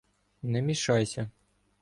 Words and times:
—Не 0.51 0.61
мішайся. 0.61 1.29